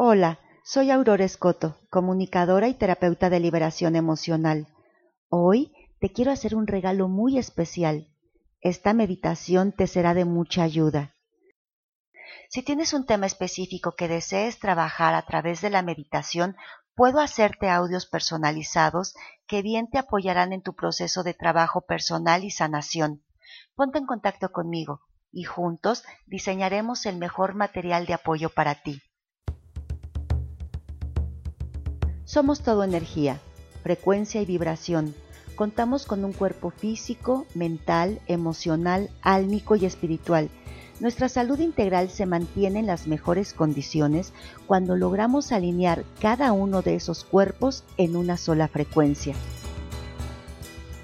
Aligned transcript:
Hola, 0.00 0.38
soy 0.62 0.92
Aurora 0.92 1.24
Escoto, 1.24 1.76
comunicadora 1.90 2.68
y 2.68 2.74
terapeuta 2.74 3.30
de 3.30 3.40
liberación 3.40 3.96
emocional. 3.96 4.68
Hoy 5.28 5.74
te 5.98 6.12
quiero 6.12 6.30
hacer 6.30 6.54
un 6.54 6.68
regalo 6.68 7.08
muy 7.08 7.36
especial. 7.36 8.06
Esta 8.60 8.92
meditación 8.92 9.72
te 9.72 9.88
será 9.88 10.14
de 10.14 10.24
mucha 10.24 10.62
ayuda. 10.62 11.16
Si 12.48 12.62
tienes 12.62 12.92
un 12.92 13.06
tema 13.06 13.26
específico 13.26 13.96
que 13.96 14.06
desees 14.06 14.60
trabajar 14.60 15.16
a 15.16 15.22
través 15.22 15.62
de 15.62 15.70
la 15.70 15.82
meditación, 15.82 16.54
puedo 16.94 17.18
hacerte 17.18 17.68
audios 17.68 18.06
personalizados 18.06 19.14
que 19.48 19.62
bien 19.62 19.90
te 19.90 19.98
apoyarán 19.98 20.52
en 20.52 20.62
tu 20.62 20.76
proceso 20.76 21.24
de 21.24 21.34
trabajo 21.34 21.80
personal 21.80 22.44
y 22.44 22.52
sanación. 22.52 23.24
Ponte 23.74 23.98
en 23.98 24.06
contacto 24.06 24.52
conmigo 24.52 25.00
y 25.32 25.42
juntos 25.42 26.04
diseñaremos 26.24 27.04
el 27.04 27.16
mejor 27.16 27.56
material 27.56 28.06
de 28.06 28.14
apoyo 28.14 28.48
para 28.50 28.76
ti. 28.76 29.02
Somos 32.28 32.60
todo 32.60 32.84
energía, 32.84 33.40
frecuencia 33.82 34.42
y 34.42 34.44
vibración. 34.44 35.14
Contamos 35.56 36.04
con 36.04 36.26
un 36.26 36.34
cuerpo 36.34 36.68
físico, 36.68 37.46
mental, 37.54 38.20
emocional, 38.26 39.08
álmico 39.22 39.76
y 39.76 39.86
espiritual. 39.86 40.50
Nuestra 41.00 41.30
salud 41.30 41.58
integral 41.58 42.10
se 42.10 42.26
mantiene 42.26 42.80
en 42.80 42.86
las 42.86 43.06
mejores 43.06 43.54
condiciones 43.54 44.34
cuando 44.66 44.94
logramos 44.94 45.52
alinear 45.52 46.04
cada 46.20 46.52
uno 46.52 46.82
de 46.82 46.96
esos 46.96 47.24
cuerpos 47.24 47.82
en 47.96 48.14
una 48.14 48.36
sola 48.36 48.68
frecuencia. 48.68 49.34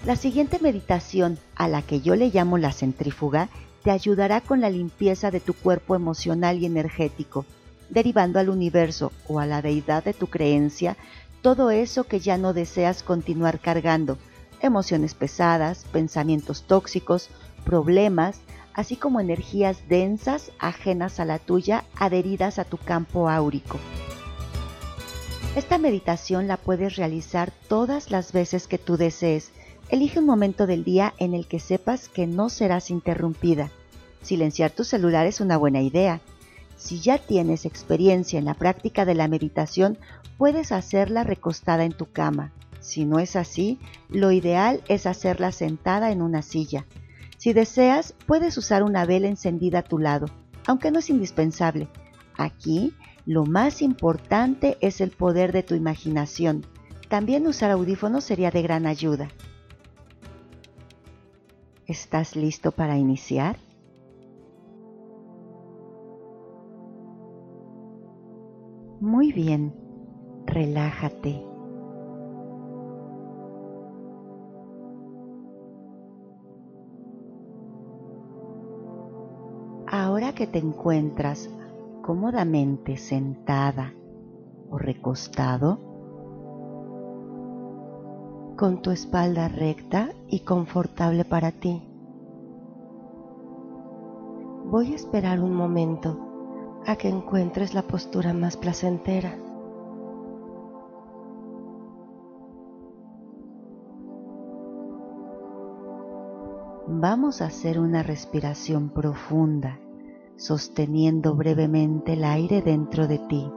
La 0.04 0.16
siguiente 0.16 0.58
meditación, 0.58 1.38
a 1.54 1.68
la 1.68 1.80
que 1.80 2.02
yo 2.02 2.16
le 2.16 2.28
llamo 2.28 2.58
la 2.58 2.70
centrífuga, 2.70 3.48
te 3.82 3.90
ayudará 3.90 4.42
con 4.42 4.60
la 4.60 4.68
limpieza 4.68 5.30
de 5.30 5.40
tu 5.40 5.54
cuerpo 5.54 5.94
emocional 5.94 6.58
y 6.58 6.66
energético 6.66 7.46
derivando 7.94 8.38
al 8.38 8.50
universo 8.50 9.12
o 9.28 9.38
a 9.40 9.46
la 9.46 9.62
deidad 9.62 10.04
de 10.04 10.12
tu 10.12 10.26
creencia 10.26 10.96
todo 11.40 11.70
eso 11.70 12.04
que 12.04 12.20
ya 12.20 12.38
no 12.38 12.54
deseas 12.54 13.02
continuar 13.02 13.60
cargando, 13.60 14.16
emociones 14.60 15.14
pesadas, 15.14 15.84
pensamientos 15.92 16.62
tóxicos, 16.62 17.28
problemas, 17.64 18.40
así 18.72 18.96
como 18.96 19.20
energías 19.20 19.86
densas 19.88 20.52
ajenas 20.58 21.20
a 21.20 21.26
la 21.26 21.38
tuya 21.38 21.84
adheridas 21.96 22.58
a 22.58 22.64
tu 22.64 22.78
campo 22.78 23.28
áurico. 23.28 23.78
Esta 25.54 25.76
meditación 25.76 26.48
la 26.48 26.56
puedes 26.56 26.96
realizar 26.96 27.52
todas 27.68 28.10
las 28.10 28.32
veces 28.32 28.66
que 28.66 28.78
tú 28.78 28.96
desees. 28.96 29.50
Elige 29.90 30.18
un 30.18 30.26
momento 30.26 30.66
del 30.66 30.82
día 30.82 31.12
en 31.18 31.34
el 31.34 31.46
que 31.46 31.60
sepas 31.60 32.08
que 32.08 32.26
no 32.26 32.48
serás 32.48 32.90
interrumpida. 32.90 33.70
Silenciar 34.22 34.70
tu 34.70 34.82
celular 34.82 35.26
es 35.26 35.42
una 35.42 35.58
buena 35.58 35.82
idea 35.82 36.22
si 36.84 37.00
ya 37.00 37.16
tienes 37.16 37.64
experiencia 37.64 38.38
en 38.38 38.44
la 38.44 38.52
práctica 38.52 39.06
de 39.06 39.14
la 39.14 39.26
meditación, 39.26 39.96
puedes 40.36 40.70
hacerla 40.70 41.24
recostada 41.24 41.86
en 41.86 41.92
tu 41.92 42.12
cama. 42.12 42.52
Si 42.80 43.06
no 43.06 43.20
es 43.20 43.36
así, 43.36 43.78
lo 44.10 44.32
ideal 44.32 44.82
es 44.88 45.06
hacerla 45.06 45.50
sentada 45.50 46.10
en 46.10 46.20
una 46.20 46.42
silla. 46.42 46.84
Si 47.38 47.54
deseas, 47.54 48.14
puedes 48.26 48.58
usar 48.58 48.82
una 48.82 49.06
vela 49.06 49.28
encendida 49.28 49.78
a 49.78 49.82
tu 49.82 49.98
lado, 49.98 50.26
aunque 50.66 50.90
no 50.90 50.98
es 50.98 51.08
indispensable. 51.08 51.88
Aquí, 52.36 52.92
lo 53.24 53.46
más 53.46 53.80
importante 53.80 54.76
es 54.82 55.00
el 55.00 55.10
poder 55.10 55.52
de 55.52 55.62
tu 55.62 55.74
imaginación. 55.74 56.66
También 57.08 57.46
usar 57.46 57.70
audífonos 57.70 58.24
sería 58.24 58.50
de 58.50 58.60
gran 58.60 58.84
ayuda. 58.84 59.30
¿Estás 61.86 62.36
listo 62.36 62.72
para 62.72 62.98
iniciar? 62.98 63.56
Muy 69.04 69.32
bien, 69.32 69.74
relájate. 70.46 71.44
Ahora 79.86 80.34
que 80.34 80.46
te 80.46 80.58
encuentras 80.58 81.50
cómodamente 82.00 82.96
sentada 82.96 83.92
o 84.70 84.78
recostado, 84.78 85.78
con 88.56 88.80
tu 88.80 88.90
espalda 88.90 89.48
recta 89.48 90.08
y 90.28 90.40
confortable 90.44 91.26
para 91.26 91.52
ti. 91.52 91.82
Voy 94.70 94.94
a 94.94 94.96
esperar 94.96 95.40
un 95.40 95.54
momento 95.54 96.33
a 96.86 96.96
que 96.96 97.08
encuentres 97.08 97.74
la 97.74 97.82
postura 97.82 98.32
más 98.32 98.56
placentera. 98.56 99.36
Vamos 106.86 107.42
a 107.42 107.46
hacer 107.46 107.78
una 107.80 108.02
respiración 108.02 108.90
profunda, 108.90 109.78
sosteniendo 110.36 111.34
brevemente 111.34 112.14
el 112.14 112.24
aire 112.24 112.62
dentro 112.62 113.06
de 113.06 113.18
ti 113.18 113.50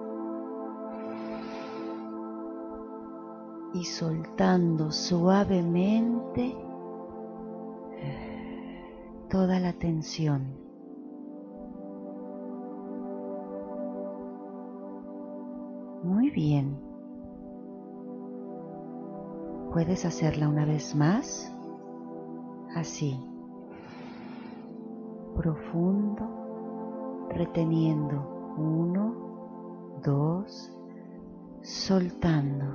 y 3.73 3.83
soltando 3.83 4.91
suavemente 4.91 6.55
toda 9.29 9.59
la 9.59 9.73
tensión. 9.73 10.66
Muy 16.03 16.29
bien. 16.29 16.77
Puedes 19.71 20.05
hacerla 20.05 20.47
una 20.47 20.65
vez 20.65 20.95
más. 20.95 21.51
Así. 22.75 23.19
Profundo. 25.35 27.27
Reteniendo. 27.29 28.55
Uno. 28.57 29.99
Dos. 30.03 30.71
Soltando. 31.61 32.65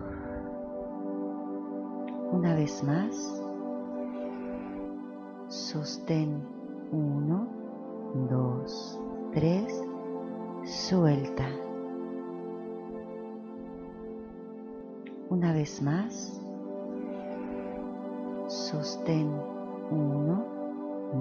Una 2.33 2.55
vez 2.55 2.83
más. 2.85 3.43
Sostén. 5.49 6.43
Uno. 6.91 7.47
Dos. 8.29 9.01
Tres. 9.33 9.83
Suelta. 10.65 11.47
Una 15.33 15.51
vez 15.55 15.81
más, 15.81 16.39
sostén 18.49 19.33
1, 19.91 20.45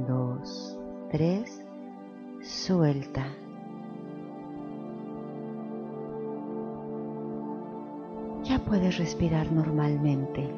2, 0.06 0.80
3, 1.12 1.66
suelta. 2.42 3.26
Ya 8.44 8.60
puedes 8.60 8.98
respirar 8.98 9.50
normalmente. 9.50 10.54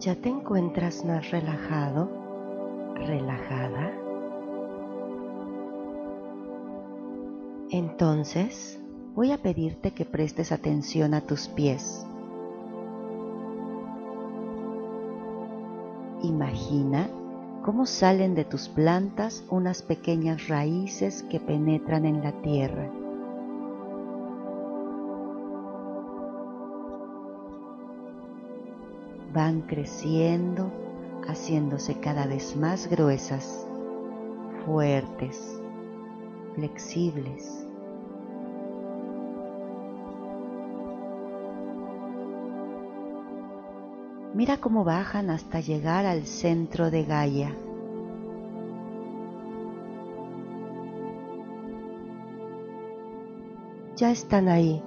¿Ya 0.00 0.16
te 0.16 0.28
encuentras 0.28 1.04
más 1.04 1.30
relajado, 1.30 2.10
relajada? 2.96 3.92
Entonces, 7.70 8.83
voy 9.14 9.30
a 9.30 9.38
pedirte 9.38 9.92
que 9.92 10.04
prestes 10.04 10.50
atención 10.50 11.14
a 11.14 11.20
tus 11.20 11.48
pies. 11.48 12.04
Imagina 16.22 17.08
cómo 17.62 17.86
salen 17.86 18.34
de 18.34 18.44
tus 18.44 18.68
plantas 18.68 19.44
unas 19.50 19.82
pequeñas 19.82 20.48
raíces 20.48 21.22
que 21.30 21.38
penetran 21.38 22.06
en 22.06 22.22
la 22.22 22.32
tierra. 22.42 22.90
Van 29.32 29.62
creciendo, 29.62 30.70
haciéndose 31.28 32.00
cada 32.00 32.26
vez 32.26 32.56
más 32.56 32.88
gruesas, 32.88 33.66
fuertes, 34.64 35.60
flexibles 36.54 37.63
Mira 44.34 44.56
cómo 44.58 44.84
bajan 44.84 45.30
hasta 45.30 45.60
llegar 45.60 46.06
al 46.06 46.26
centro 46.26 46.90
de 46.90 47.04
Gaia. 47.04 47.54
Ya 53.96 54.10
están 54.10 54.48
ahí. 54.48 54.82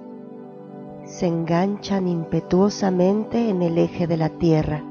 Se 1.04 1.26
enganchan 1.26 2.06
impetuosamente 2.06 3.48
en 3.48 3.62
el 3.62 3.78
eje 3.78 4.06
de 4.06 4.16
la 4.18 4.28
Tierra. 4.28 4.84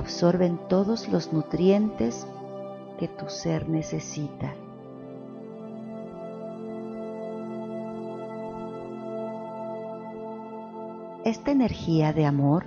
absorben 0.00 0.58
todos 0.68 1.08
los 1.08 1.32
nutrientes 1.32 2.26
que 2.98 3.06
tu 3.06 3.28
ser 3.28 3.68
necesita. 3.68 4.54
Esta 11.30 11.52
energía 11.52 12.12
de 12.12 12.26
amor 12.26 12.64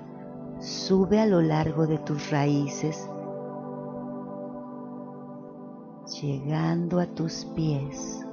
sube 0.62 1.19
a 1.19 1.25
lo 1.25 1.42
largo 1.42 1.86
de 1.86 1.98
tus 1.98 2.31
raíces, 2.31 3.10
llegando 6.21 7.01
a 7.01 7.06
tus 7.07 7.44
pies. 7.44 8.25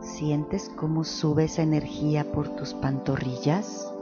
¿Sientes 0.00 0.70
cómo 0.76 1.04
sube 1.04 1.44
esa 1.44 1.60
energía 1.60 2.32
por 2.32 2.48
tus 2.48 2.72
pantorrillas? 2.72 3.92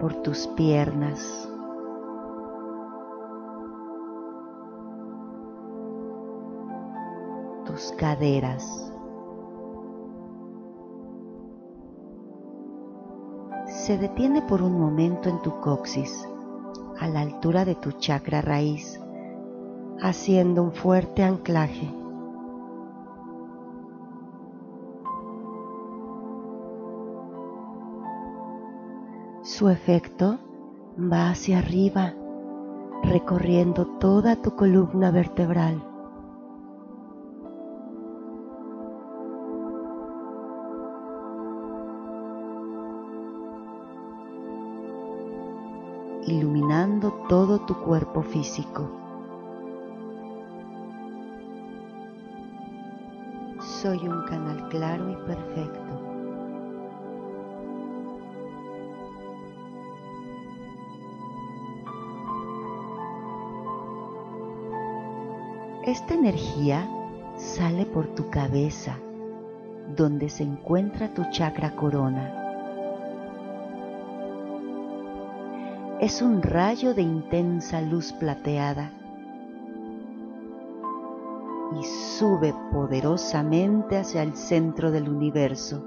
Por 0.00 0.14
tus 0.22 0.46
piernas. 0.56 1.53
Caderas. 7.98 8.92
Se 13.66 13.98
detiene 13.98 14.42
por 14.42 14.62
un 14.62 14.78
momento 14.78 15.28
en 15.28 15.42
tu 15.42 15.60
coxis, 15.60 16.28
a 17.00 17.08
la 17.08 17.20
altura 17.20 17.64
de 17.64 17.74
tu 17.74 17.92
chakra 17.92 18.40
raíz 18.40 19.00
haciendo 20.00 20.62
un 20.62 20.72
fuerte 20.72 21.22
anclaje. 21.22 21.88
Su 29.42 29.68
efecto 29.68 30.38
va 30.98 31.30
hacia 31.30 31.58
arriba, 31.58 32.14
recorriendo 33.02 33.86
toda 33.98 34.36
tu 34.36 34.56
columna 34.56 35.10
vertebral. 35.10 35.93
Iluminando 46.26 47.12
todo 47.28 47.60
tu 47.60 47.74
cuerpo 47.74 48.22
físico. 48.22 49.04
soy 53.84 54.08
un 54.08 54.22
canal 54.24 54.66
claro 54.70 55.10
y 55.10 55.16
perfecto. 55.26 55.80
Esta 65.84 66.14
energía 66.14 66.88
sale 67.36 67.84
por 67.84 68.06
tu 68.14 68.30
cabeza, 68.30 68.96
donde 69.94 70.30
se 70.30 70.44
encuentra 70.44 71.12
tu 71.12 71.22
chakra 71.30 71.76
corona. 71.76 72.43
Es 76.04 76.20
un 76.20 76.42
rayo 76.42 76.92
de 76.92 77.00
intensa 77.00 77.80
luz 77.80 78.12
plateada 78.12 78.92
y 81.80 81.82
sube 81.82 82.54
poderosamente 82.70 83.96
hacia 83.96 84.22
el 84.22 84.36
centro 84.36 84.90
del 84.90 85.08
universo. 85.08 85.82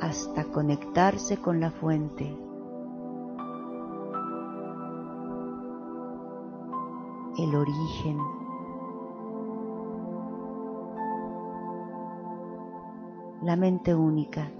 hasta 0.00 0.44
conectarse 0.44 1.36
con 1.36 1.60
la 1.60 1.72
fuente. 1.72 2.24
El 7.38 7.54
origen. 7.56 8.39
La 13.42 13.56
mente 13.56 13.94
única. 13.94 14.50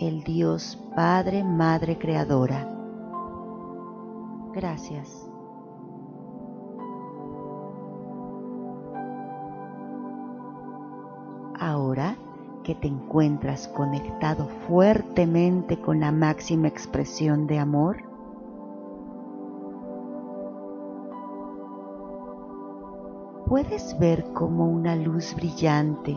el 0.00 0.24
Dios 0.24 0.78
Padre, 0.96 1.44
Madre 1.44 1.98
Creadora. 1.98 2.66
Gracias. 4.54 5.28
Ahora 11.58 12.16
que 12.64 12.74
te 12.74 12.88
encuentras 12.88 13.68
conectado 13.68 14.48
fuertemente 14.66 15.78
con 15.78 16.00
la 16.00 16.10
máxima 16.10 16.68
expresión 16.68 17.46
de 17.46 17.58
amor, 17.58 18.02
puedes 23.50 23.98
ver 23.98 24.32
como 24.32 24.68
una 24.68 24.94
luz 24.94 25.34
brillante, 25.34 26.16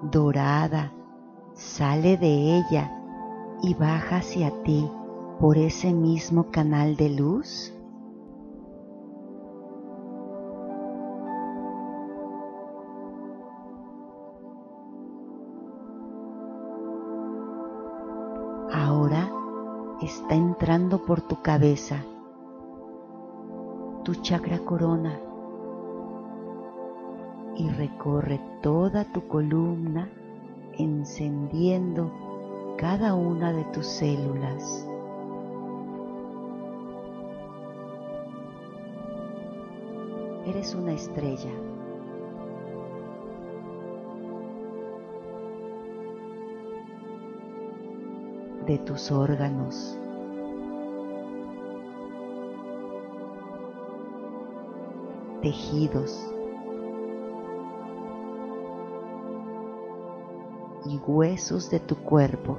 dorada, 0.00 0.94
sale 1.52 2.16
de 2.16 2.56
ella 2.56 2.90
y 3.60 3.74
baja 3.74 4.16
hacia 4.16 4.50
ti 4.62 4.90
por 5.38 5.58
ese 5.58 5.92
mismo 5.92 6.50
canal 6.50 6.96
de 6.96 7.10
luz? 7.10 7.74
Ahora 18.72 19.30
está 20.00 20.34
entrando 20.34 21.04
por 21.04 21.20
tu 21.20 21.42
cabeza, 21.42 22.06
tu 24.02 24.14
chakra 24.14 24.60
corona, 24.60 25.27
y 27.58 27.68
recorre 27.70 28.40
toda 28.62 29.04
tu 29.12 29.26
columna 29.26 30.08
encendiendo 30.78 32.12
cada 32.78 33.14
una 33.14 33.52
de 33.52 33.64
tus 33.64 33.86
células. 33.86 34.86
Eres 40.46 40.74
una 40.74 40.92
estrella. 40.92 41.52
de 48.66 48.76
tus 48.76 49.10
órganos. 49.10 49.98
tejidos, 55.40 56.34
y 60.88 60.98
huesos 61.06 61.70
de 61.70 61.80
tu 61.80 61.96
cuerpo. 61.96 62.58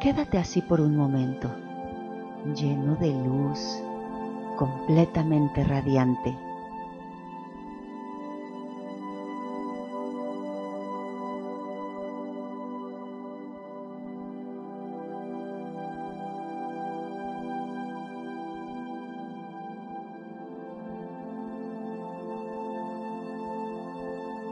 Quédate 0.00 0.38
así 0.38 0.62
por 0.62 0.80
un 0.80 0.96
momento, 0.96 1.48
lleno 2.54 2.96
de 2.96 3.12
luz, 3.12 3.60
completamente 4.56 5.62
radiante. 5.64 6.36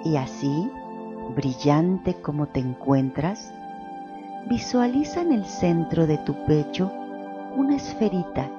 Y 0.04 0.16
así, 0.16 0.70
brillante 1.34 2.14
como 2.14 2.46
te 2.46 2.60
encuentras, 2.60 3.52
visualiza 4.48 5.20
en 5.20 5.32
el 5.32 5.44
centro 5.44 6.06
de 6.06 6.18
tu 6.18 6.34
pecho 6.46 6.90
una 7.56 7.76
esferita. 7.76 8.50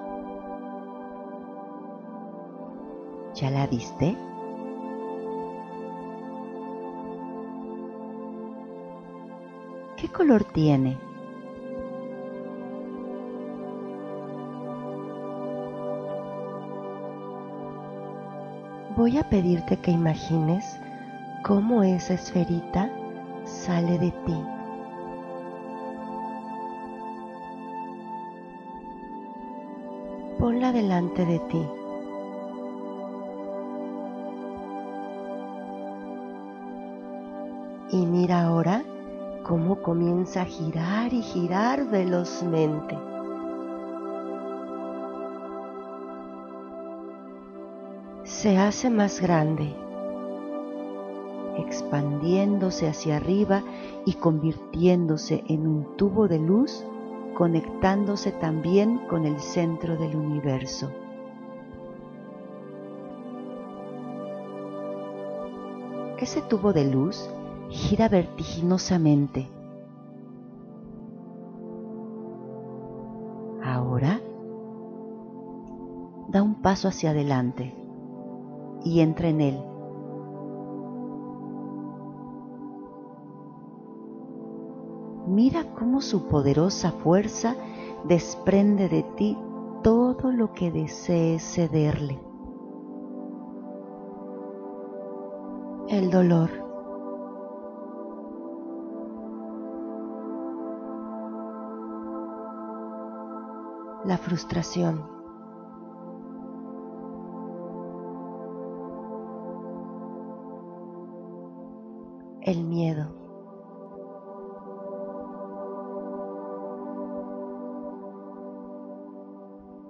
¿Ya 3.36 3.50
la 3.50 3.66
viste? 3.66 4.16
¿Qué 9.98 10.08
color 10.10 10.44
tiene? 10.44 10.98
Voy 18.98 19.18
a 19.18 19.24
pedirte 19.24 19.78
que 19.78 19.92
imagines 19.92 20.81
cómo 21.44 21.84
esa 21.84 22.14
esferita 22.14 22.90
sale 23.46 23.98
de 23.98 24.12
ti. 24.12 24.44
Ponla 30.40 30.72
delante 30.72 31.26
de 31.26 31.40
ti. 31.40 31.68
Y 37.92 38.06
mira 38.06 38.46
ahora 38.46 38.84
cómo 39.44 39.82
comienza 39.82 40.44
a 40.44 40.46
girar 40.46 41.14
y 41.14 41.22
girar 41.22 41.86
velozmente. 41.86 42.98
Se 48.24 48.58
hace 48.58 48.90
más 48.90 49.20
grande, 49.20 49.76
expandiéndose 51.72 52.90
hacia 52.90 53.16
arriba 53.16 53.64
y 54.06 54.16
convirtiéndose 54.16 55.46
en 55.48 55.66
un 55.66 55.96
tubo 55.96 56.28
de 56.28 56.38
luz, 56.38 56.86
conectándose 57.34 58.34
también 58.34 59.00
con 59.08 59.26
el 59.26 59.40
centro 59.40 59.96
del 59.96 60.18
universo. 60.18 60.92
Ese 66.18 66.42
tubo 66.42 66.74
de 66.74 66.92
luz 66.92 67.30
gira 67.70 68.10
vertiginosamente. 68.10 69.50
Ahora 73.64 74.20
da 76.28 76.44
un 76.44 76.62
paso 76.62 76.90
hacia 76.90 77.12
adelante 77.12 77.74
y 78.84 79.00
entra 79.00 79.30
en 79.30 79.40
él. 79.40 79.71
Mira 85.32 85.64
cómo 85.80 86.02
su 86.02 86.28
poderosa 86.28 86.92
fuerza 86.92 87.56
desprende 88.04 88.90
de 88.90 89.04
ti 89.16 89.38
todo 89.82 90.30
lo 90.30 90.52
que 90.52 90.72
desees 90.72 91.42
cederle. 91.42 92.20
El 95.88 96.12
dolor, 96.12 96.50
la 104.04 104.18
frustración. 104.18 105.06
El 112.42 112.66
miedo. 112.66 113.21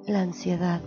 La 0.08 0.22
ansiedad. 0.22 0.82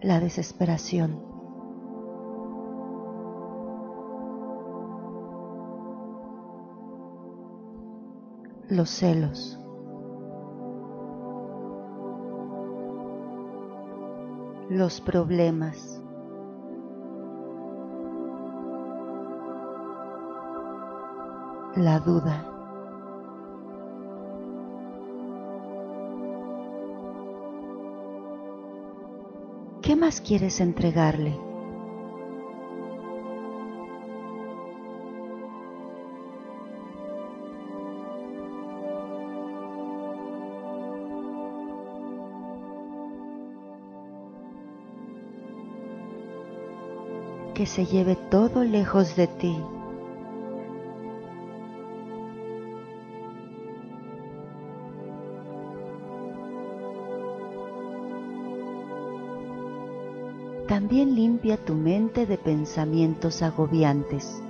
La 0.00 0.20
desesperación. 0.20 1.32
los 8.72 8.88
celos. 8.90 9.58
Los 14.70 15.00
problemas. 15.00 16.01
La 21.76 21.98
duda. 22.00 22.44
¿Qué 29.80 29.96
más 29.96 30.20
quieres 30.20 30.60
entregarle? 30.60 31.34
que 47.54 47.66
se 47.66 47.84
lleve 47.86 48.16
todo 48.16 48.64
lejos 48.64 49.14
de 49.14 49.26
ti. 49.26 49.56
También 60.82 61.14
limpia 61.14 61.56
tu 61.58 61.74
mente 61.74 62.26
de 62.26 62.36
pensamientos 62.36 63.40
agobiantes. 63.40 64.42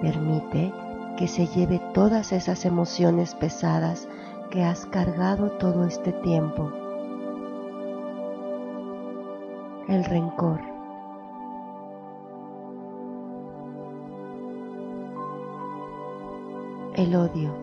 Permite 0.00 0.72
que 1.18 1.26
se 1.26 1.48
lleve 1.48 1.80
todas 1.92 2.30
esas 2.30 2.64
emociones 2.64 3.34
pesadas 3.34 4.06
que 4.52 4.62
has 4.62 4.86
cargado 4.86 5.50
todo 5.58 5.84
este 5.86 6.12
tiempo. 6.12 6.85
El 9.88 10.04
rencor. 10.04 10.60
El 16.94 17.14
odio. 17.14 17.54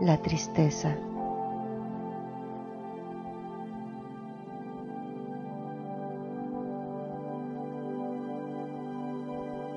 La 0.00 0.16
tristeza. 0.18 0.96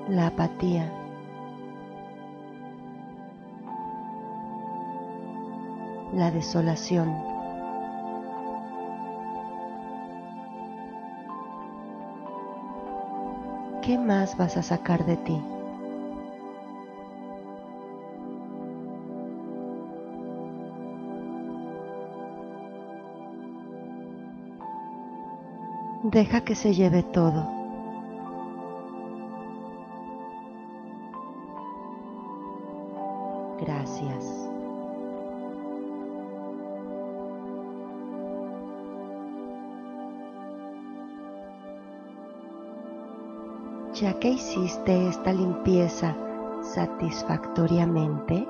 la 0.08 0.28
apatía. 0.28 1.05
La 6.16 6.30
desolación. 6.30 7.14
¿Qué 13.82 13.98
más 13.98 14.34
vas 14.38 14.56
a 14.56 14.62
sacar 14.62 15.04
de 15.04 15.18
ti? 15.18 15.38
Deja 26.02 26.40
que 26.40 26.54
se 26.54 26.72
lleve 26.72 27.02
todo. 27.02 27.46
Gracias. 33.60 34.55
Ya 44.00 44.12
que 44.18 44.28
hiciste 44.32 45.08
esta 45.08 45.32
limpieza 45.32 46.14
satisfactoriamente, 46.60 48.46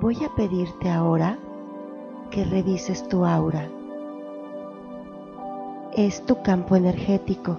voy 0.00 0.16
a 0.24 0.32
pedirte 0.36 0.88
ahora 0.88 1.36
que 2.30 2.44
revises 2.44 3.08
tu 3.08 3.26
aura. 3.26 3.68
Es 5.96 6.24
tu 6.26 6.40
campo 6.42 6.76
energético 6.76 7.58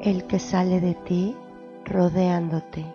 el 0.00 0.26
que 0.26 0.38
sale 0.38 0.80
de 0.80 0.94
ti 0.94 1.36
rodeándote. 1.84 2.86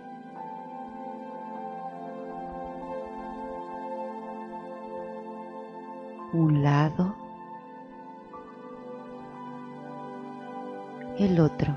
Un 6.34 6.64
lado, 6.64 7.21
el 11.24 11.40
otro, 11.40 11.74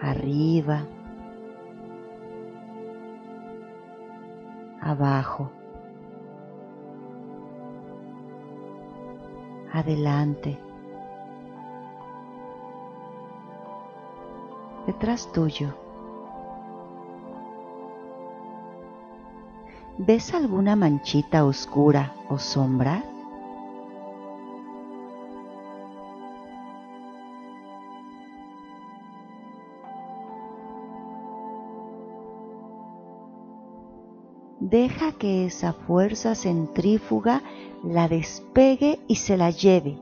arriba, 0.00 0.86
abajo, 4.80 5.50
adelante, 9.72 10.58
detrás 14.86 15.30
tuyo. 15.32 15.74
¿Ves 19.96 20.34
alguna 20.34 20.74
manchita 20.74 21.44
oscura 21.44 22.14
o 22.28 22.38
sombra? 22.38 23.13
Deja 34.60 35.12
que 35.12 35.46
esa 35.46 35.72
fuerza 35.72 36.34
centrífuga 36.34 37.42
la 37.82 38.08
despegue 38.08 39.00
y 39.08 39.16
se 39.16 39.36
la 39.36 39.50
lleve. 39.50 39.98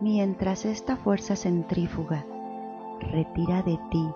Mientras 0.00 0.64
esta 0.64 0.96
fuerza 0.96 1.36
centrífuga 1.36 2.26
retira 3.00 3.62
de 3.62 3.78
ti 3.90 4.08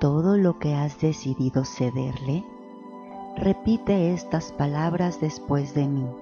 todo 0.00 0.36
lo 0.36 0.58
que 0.58 0.74
has 0.74 1.00
decidido 1.00 1.64
cederle, 1.64 2.44
repite 3.36 4.14
estas 4.14 4.52
palabras 4.52 5.20
después 5.20 5.74
de 5.74 5.86
mí. 5.86 6.21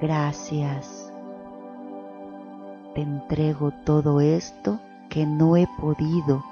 Gracias. 0.00 1.12
Te 2.94 3.02
entrego 3.02 3.72
todo 3.84 4.20
esto 4.20 4.78
que 5.08 5.26
no 5.26 5.56
he 5.56 5.66
podido 5.80 6.44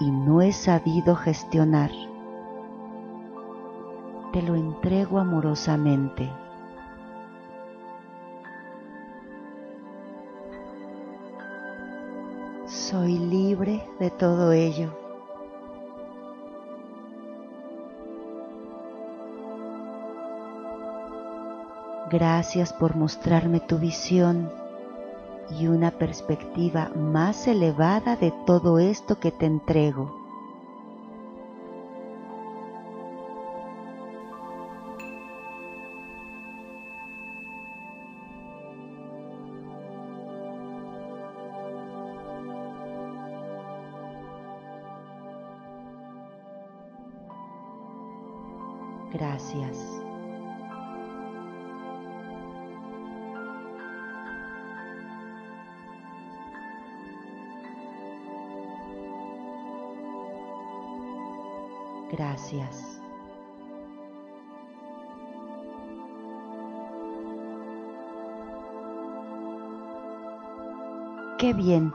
y 0.00 0.10
no 0.10 0.42
he 0.42 0.52
sabido 0.52 1.14
gestionar. 1.14 1.90
Te 4.32 4.42
lo 4.42 4.54
entrego 4.54 5.18
amorosamente. 5.18 6.30
Soy 12.66 13.18
libre 13.18 13.84
de 13.98 14.10
todo 14.10 14.52
ello. 14.52 14.99
Gracias 22.10 22.72
por 22.72 22.96
mostrarme 22.96 23.60
tu 23.60 23.78
visión 23.78 24.50
y 25.58 25.68
una 25.68 25.92
perspectiva 25.92 26.90
más 26.96 27.46
elevada 27.46 28.16
de 28.16 28.32
todo 28.46 28.80
esto 28.80 29.20
que 29.20 29.30
te 29.30 29.46
entrego. 29.46 30.19
Qué 71.40 71.54
bien, 71.54 71.94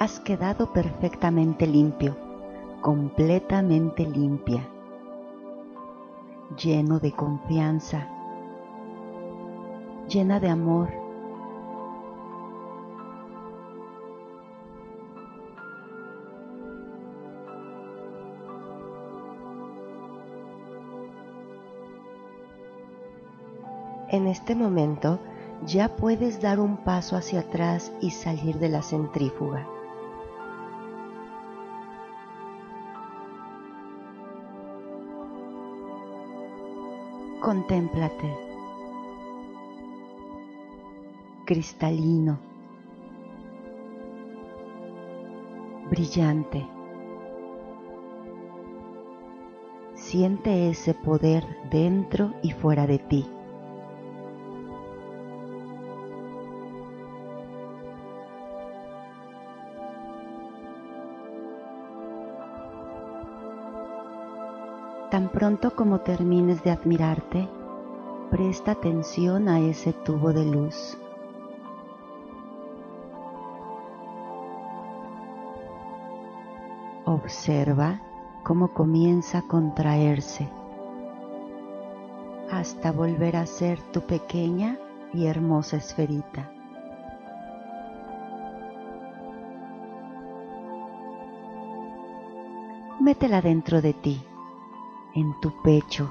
has 0.00 0.18
quedado 0.18 0.72
perfectamente 0.72 1.64
limpio, 1.64 2.16
completamente 2.80 4.04
limpia, 4.04 4.68
lleno 6.60 6.98
de 6.98 7.12
confianza, 7.12 8.08
llena 10.08 10.40
de 10.40 10.48
amor. 10.48 10.88
En 24.08 24.26
este 24.26 24.56
momento 24.56 25.20
ya 25.66 25.96
puedes 25.96 26.40
dar 26.40 26.60
un 26.60 26.76
paso 26.78 27.16
hacia 27.16 27.40
atrás 27.40 27.92
y 28.00 28.10
salir 28.10 28.58
de 28.58 28.68
la 28.68 28.82
centrífuga. 28.82 29.66
Contémplate. 37.40 38.34
Cristalino. 41.44 42.38
Brillante. 45.90 46.66
Siente 49.94 50.70
ese 50.70 50.94
poder 50.94 51.44
dentro 51.70 52.32
y 52.42 52.52
fuera 52.52 52.86
de 52.86 52.98
ti. 52.98 53.26
Pronto 65.34 65.74
como 65.74 65.98
termines 65.98 66.62
de 66.62 66.70
admirarte, 66.70 67.48
presta 68.30 68.70
atención 68.70 69.48
a 69.48 69.58
ese 69.58 69.92
tubo 69.92 70.32
de 70.32 70.44
luz. 70.44 70.96
Observa 77.04 78.00
cómo 78.44 78.72
comienza 78.72 79.38
a 79.38 79.48
contraerse 79.48 80.48
hasta 82.52 82.92
volver 82.92 83.34
a 83.36 83.46
ser 83.46 83.80
tu 83.92 84.02
pequeña 84.02 84.78
y 85.12 85.26
hermosa 85.26 85.78
esferita. 85.78 86.48
Métela 93.00 93.42
dentro 93.42 93.82
de 93.82 93.92
ti 93.94 94.24
en 95.14 95.38
tu 95.40 95.50
pecho. 95.62 96.10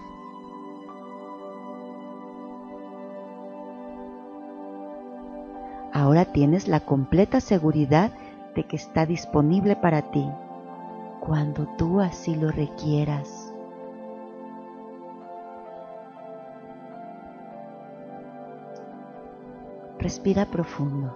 Ahora 5.91 6.25
tienes 6.25 6.67
la 6.67 6.79
completa 6.79 7.39
seguridad 7.39 8.11
de 8.55 8.65
que 8.65 8.75
está 8.75 9.05
disponible 9.05 9.75
para 9.75 10.11
ti 10.11 10.27
cuando 11.19 11.67
tú 11.77 12.01
así 12.01 12.35
lo 12.35 12.51
requieras. 12.51 13.53
Respira 19.99 20.45
profundo. 20.47 21.15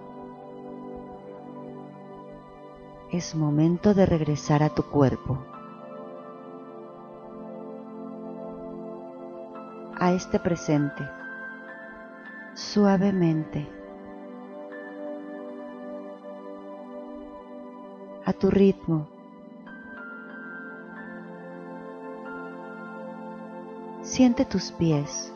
Es 3.12 3.34
momento 3.34 3.92
de 3.92 4.06
regresar 4.06 4.62
a 4.62 4.70
tu 4.70 4.82
cuerpo. 4.84 5.38
Este 10.12 10.38
presente, 10.38 11.08
suavemente. 12.54 13.78
a 18.28 18.32
tu 18.34 18.50
ritmo. 18.50 19.08
Siente 24.02 24.44
tus 24.44 24.70
pies. 24.72 25.32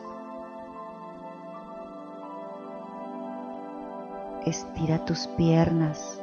Estira 4.45 5.03
tus 5.05 5.25
piernas. 5.25 6.21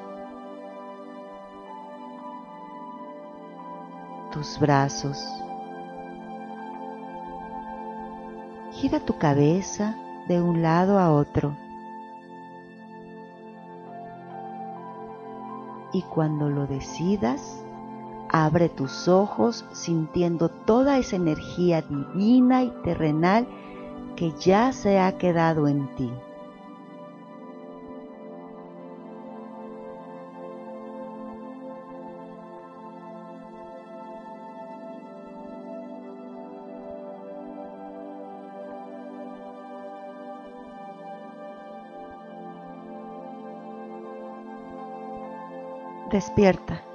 Tus 4.31 4.57
brazos. 4.61 5.19
Gira 8.81 8.99
tu 8.99 9.19
cabeza 9.19 9.95
de 10.27 10.41
un 10.41 10.63
lado 10.63 10.99
a 10.99 11.13
otro. 11.13 11.55
Y 15.93 16.01
cuando 16.01 16.49
lo 16.49 16.67
decidas, 16.67 17.63
abre 18.31 18.71
tus 18.71 19.07
ojos 19.07 19.67
sintiendo 19.73 20.49
toda 20.49 20.97
esa 20.97 21.17
energía 21.17 21.83
divina 21.83 22.63
y 22.63 22.71
terrenal 22.83 23.47
que 24.17 24.33
ya 24.41 24.73
se 24.73 24.99
ha 24.99 25.19
quedado 25.19 25.69
en 25.69 25.95
ti. 25.97 26.11
Despierta. 46.11 46.90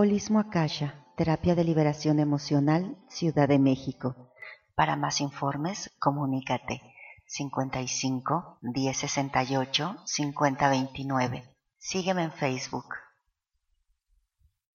Holismo 0.00 0.38
Akasha, 0.38 0.94
Terapia 1.14 1.54
de 1.54 1.62
Liberación 1.62 2.20
Emocional, 2.20 2.96
Ciudad 3.10 3.46
de 3.46 3.58
México. 3.58 4.32
Para 4.74 4.96
más 4.96 5.20
informes, 5.20 5.90
comunícate 5.98 6.80
55 7.26 8.60
1068 8.62 9.96
5029. 10.06 11.44
Sígueme 11.76 12.22
en 12.22 12.32
Facebook. 12.32 12.86